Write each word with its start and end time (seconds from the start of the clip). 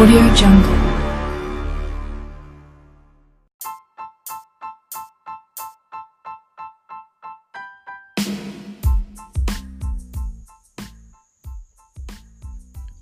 Audio. 0.00 0.18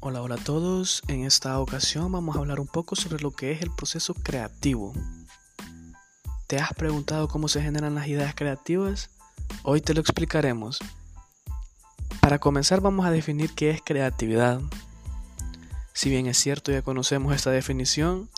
Hola, 0.01 0.23
hola 0.23 0.35
a 0.35 0.39
todos. 0.39 1.03
En 1.07 1.23
esta 1.23 1.61
ocasión 1.61 2.11
vamos 2.11 2.35
a 2.35 2.41
hablar 2.41 2.59
un 2.59 2.67
poco 2.67 2.97
sobre 2.97 3.23
lo 3.23 3.31
que 3.31 3.53
es 3.53 3.63
el 3.63 3.71
proceso 3.71 4.15
creativo. 4.15 4.93
¿Te 6.49 6.59
has 6.59 6.75
preguntado 6.75 7.29
cómo 7.29 7.47
se 7.47 7.63
generan 7.63 7.95
las 7.95 8.09
ideas 8.09 8.35
creativas? 8.35 9.11
Hoy 9.63 9.81
te 9.81 9.95
lo 9.95 10.01
explicaremos. 10.01 10.81
Para 12.21 12.41
comenzar 12.41 12.81
vamos 12.81 13.07
a 13.07 13.13
definir 13.13 13.55
qué 13.55 13.71
es 13.71 13.83
creatividad. 13.85 14.61
Si 15.99 16.11
bien 16.11 16.29
es 16.29 16.39
cierto 16.39 16.71
ya 16.71 16.81
conocemos 16.81 17.35
esta 17.35 17.51
definición, 17.51 18.31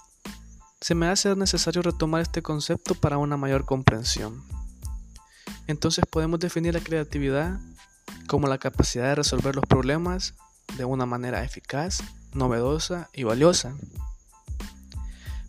se 0.80 0.94
me 0.94 1.08
hace 1.08 1.36
necesario 1.36 1.82
retomar 1.82 2.22
este 2.22 2.40
concepto 2.40 2.94
para 2.94 3.18
una 3.18 3.36
mayor 3.36 3.66
comprensión. 3.66 4.42
Entonces 5.66 6.06
podemos 6.10 6.40
definir 6.40 6.72
la 6.72 6.80
creatividad 6.80 7.60
como 8.28 8.48
la 8.48 8.56
capacidad 8.56 9.08
de 9.08 9.16
resolver 9.16 9.54
los 9.54 9.66
problemas 9.66 10.32
de 10.78 10.86
una 10.86 11.04
manera 11.04 11.44
eficaz, 11.44 12.02
novedosa 12.32 13.10
y 13.12 13.24
valiosa. 13.24 13.74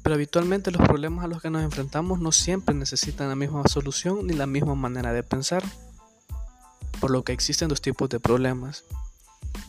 Pero 0.04 0.14
habitualmente 0.14 0.70
los 0.72 0.86
problemas 0.86 1.24
a 1.24 1.30
los 1.30 1.42
que 1.42 1.50
nos 1.50 1.64
enfrentamos 1.64 2.20
no 2.20 2.34
siempre 2.34 2.76
necesitan 2.76 3.30
la 3.30 3.36
misma 3.38 3.64
solución 3.70 4.28
ni 4.28 4.34
la 4.34 4.48
misma 4.48 4.76
manera 4.76 5.14
de 5.14 5.24
pensar, 5.24 5.64
por 7.00 7.10
lo 7.10 7.24
que 7.24 7.32
existen 7.32 7.70
dos 7.70 7.80
tipos 7.80 8.10
de 8.10 8.20
problemas. 8.20 8.84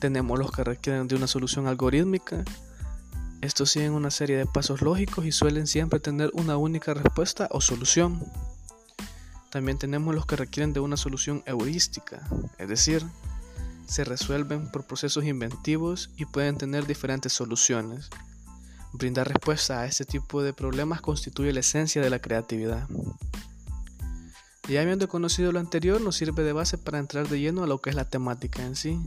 Tenemos 0.03 0.39
los 0.39 0.51
que 0.51 0.65
requieren 0.65 1.07
de 1.07 1.15
una 1.15 1.29
solución 1.29 1.67
algorítmica. 1.67 2.45
Estos 3.41 3.71
siguen 3.71 3.93
una 3.93 4.11
serie 4.11 4.37
de 4.37 4.47
pasos 4.47 4.83
lógicos 4.83 5.25
y 5.25 5.33
suelen 5.33 5.67
siempre 5.67 6.01
tener 6.01 6.31
una 6.35 6.57
única 6.57 6.93
respuesta 6.93 7.49
o 7.53 7.61
solución. 7.61 8.25
También 9.51 9.79
tenemos 9.79 10.15
los 10.15 10.27
que 10.27 10.35
requieren 10.35 10.73
de 10.73 10.81
una 10.81 10.97
solución 10.97 11.43
heurística, 11.47 12.27
es 12.59 12.69
decir, 12.69 13.05
se 13.87 14.03
resuelven 14.03 14.71
por 14.73 14.87
procesos 14.87 15.25
inventivos 15.25 16.11
y 16.17 16.25
pueden 16.25 16.57
tener 16.57 16.87
diferentes 16.87 17.33
soluciones. 17.33 18.09
Brindar 18.93 19.29
respuesta 19.29 19.81
a 19.81 19.87
este 19.87 20.05
tipo 20.05 20.43
de 20.43 20.53
problemas 20.53 21.01
constituye 21.01 21.53
la 21.53 21.61
esencia 21.61 22.01
de 22.01 22.11
la 22.11 22.19
creatividad. 22.19 22.89
Ya 24.69 24.81
habiendo 24.81 25.09
conocido 25.09 25.53
lo 25.53 25.61
anterior, 25.61 26.01
nos 26.01 26.17
sirve 26.17 26.43
de 26.43 26.53
base 26.53 26.79
para 26.79 26.99
entrar 26.99 27.29
de 27.29 27.39
lleno 27.39 27.63
a 27.63 27.67
lo 27.67 27.81
que 27.81 27.91
es 27.91 27.97
la 27.97 28.09
temática 28.09 28.65
en 28.65 28.75
sí 28.75 28.99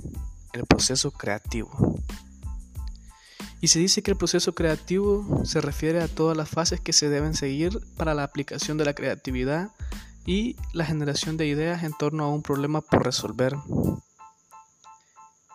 el 0.56 0.66
proceso 0.66 1.11
creativo. 1.11 2.00
Y 3.61 3.67
se 3.67 3.80
dice 3.80 4.03
que 4.03 4.11
el 4.11 4.17
proceso 4.17 4.53
creativo 4.53 5.42
se 5.44 5.62
refiere 5.62 6.02
a 6.02 6.08
todas 6.08 6.38
las 6.38 6.50
fases 6.50 6.80
que 6.80 6.94
se 6.94 7.09
deben 7.09 7.34
seguir 7.34 7.80
para 7.97 8.14
la 8.14 8.23
aplicación 8.23 8.78
de 8.78 8.86
la 8.86 8.94
creatividad 8.94 9.72
y 10.25 10.56
la 10.73 10.86
generación 10.86 11.38
de 11.38 11.47
ideas 11.47 11.84
en 11.84 11.94
torno 11.94 12.25
a 12.25 12.30
un 12.30 12.42
problema 12.42 12.81
por 12.81 13.03
resolver. 13.03 13.56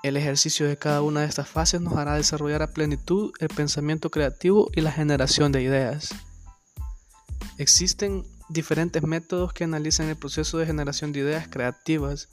El 0.03 0.17
ejercicio 0.17 0.67
de 0.67 0.79
cada 0.79 1.03
una 1.03 1.21
de 1.21 1.27
estas 1.27 1.49
fases 1.49 1.81
nos 1.81 1.97
hará 1.97 2.15
desarrollar 2.15 2.63
a 2.63 2.73
plenitud 2.73 3.33
el 3.39 3.49
pensamiento 3.49 4.11
creativo 4.11 4.71
y 4.75 4.81
la 4.81 4.93
generación 4.93 5.53
de 5.53 5.63
ideas. 5.63 6.15
Existen 7.59 8.25
diferentes 8.49 9.03
métodos 9.03 9.53
que 9.53 9.65
analizan 9.65 10.09
el 10.09 10.17
proceso 10.17 10.59
de 10.59 10.67
generación 10.67 11.13
de 11.13 11.21
ideas 11.21 11.49
creativas 11.49 12.29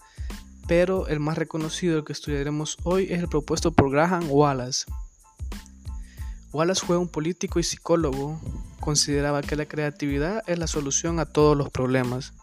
pero 0.68 1.08
el 1.08 1.20
más 1.20 1.38
reconocido 1.38 2.04
que 2.04 2.14
estudiaremos 2.14 2.78
hoy 2.84 3.08
es 3.10 3.20
el 3.20 3.30
propuesto 3.30 3.72
por 3.72 3.90
Graham 3.90 4.30
Wallace. 4.30 4.86
Wallace 6.52 6.86
fue 6.86 6.98
un 6.98 7.08
político 7.08 7.60
y 7.60 7.64
psicólogo. 7.64 8.40
Consideraba 8.82 9.42
que 9.42 9.56
la 9.56 9.66
creatividad 9.66 10.44
es 10.46 10.60
la 10.60 10.68
solución 10.68 11.20
a 11.20 11.26
todos 11.26 11.58
los 11.58 11.70
problemas. 11.70 12.34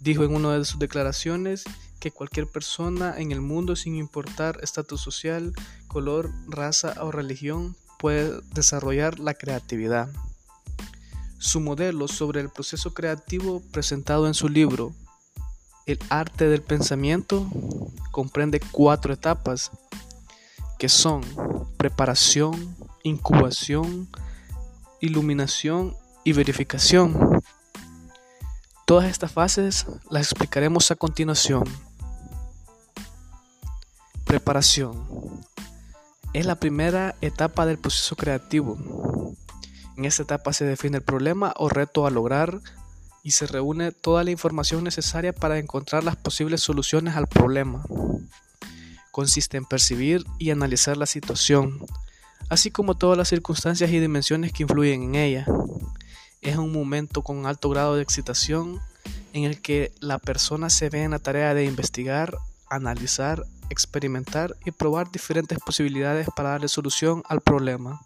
Dijo 0.00 0.24
en 0.24 0.34
una 0.34 0.56
de 0.56 0.64
sus 0.64 0.78
declaraciones 0.78 1.64
que 2.00 2.10
cualquier 2.10 2.46
persona 2.46 3.14
en 3.18 3.32
el 3.32 3.40
mundo, 3.40 3.76
sin 3.76 3.96
importar 3.96 4.58
estatus 4.62 5.00
social, 5.00 5.52
color, 5.88 6.30
raza 6.46 6.94
o 7.02 7.10
religión, 7.10 7.76
puede 7.98 8.40
desarrollar 8.54 9.18
la 9.18 9.34
creatividad. 9.34 10.08
Su 11.38 11.60
modelo 11.60 12.08
sobre 12.08 12.40
el 12.40 12.48
proceso 12.48 12.94
creativo 12.94 13.62
presentado 13.72 14.26
en 14.26 14.34
su 14.34 14.48
libro 14.48 14.94
el 15.88 15.98
arte 16.10 16.48
del 16.48 16.60
pensamiento 16.60 17.46
comprende 18.10 18.60
cuatro 18.60 19.14
etapas 19.14 19.70
que 20.78 20.90
son 20.90 21.22
preparación, 21.78 22.76
incubación, 23.04 24.06
iluminación 25.00 25.96
y 26.24 26.34
verificación. 26.34 27.40
Todas 28.84 29.06
estas 29.06 29.32
fases 29.32 29.86
las 30.10 30.24
explicaremos 30.30 30.90
a 30.90 30.96
continuación. 30.96 31.64
Preparación. 34.26 35.06
Es 36.34 36.44
la 36.44 36.56
primera 36.56 37.16
etapa 37.22 37.64
del 37.64 37.78
proceso 37.78 38.14
creativo. 38.14 38.76
En 39.96 40.04
esta 40.04 40.22
etapa 40.22 40.52
se 40.52 40.66
define 40.66 40.98
el 40.98 41.02
problema 41.02 41.54
o 41.56 41.70
reto 41.70 42.06
a 42.06 42.10
lograr 42.10 42.60
y 43.28 43.30
se 43.30 43.46
reúne 43.46 43.92
toda 43.92 44.24
la 44.24 44.30
información 44.30 44.82
necesaria 44.82 45.34
para 45.34 45.58
encontrar 45.58 46.02
las 46.02 46.16
posibles 46.16 46.62
soluciones 46.62 47.14
al 47.14 47.26
problema. 47.26 47.84
Consiste 49.10 49.58
en 49.58 49.66
percibir 49.66 50.24
y 50.38 50.48
analizar 50.48 50.96
la 50.96 51.04
situación, 51.04 51.78
así 52.48 52.70
como 52.70 52.96
todas 52.96 53.18
las 53.18 53.28
circunstancias 53.28 53.90
y 53.90 54.00
dimensiones 54.00 54.54
que 54.54 54.62
influyen 54.62 55.02
en 55.02 55.14
ella. 55.14 55.46
Es 56.40 56.56
un 56.56 56.72
momento 56.72 57.20
con 57.20 57.44
alto 57.44 57.68
grado 57.68 57.96
de 57.96 58.02
excitación 58.02 58.80
en 59.34 59.44
el 59.44 59.60
que 59.60 59.92
la 60.00 60.18
persona 60.18 60.70
se 60.70 60.88
ve 60.88 61.02
en 61.02 61.10
la 61.10 61.18
tarea 61.18 61.52
de 61.52 61.66
investigar, 61.66 62.38
analizar, 62.70 63.44
experimentar 63.68 64.56
y 64.64 64.70
probar 64.70 65.12
diferentes 65.12 65.58
posibilidades 65.58 66.28
para 66.34 66.52
darle 66.52 66.68
solución 66.68 67.22
al 67.28 67.42
problema. 67.42 68.00